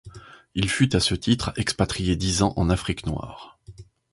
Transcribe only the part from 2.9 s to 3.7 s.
noire.